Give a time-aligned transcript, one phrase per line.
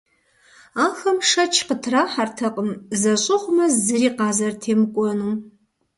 [0.85, 2.69] Ахэм шэч къытрахьэртэкъым
[3.01, 5.35] зэщӏыгъумэ, зыри къазэрытемыкӏуэнум.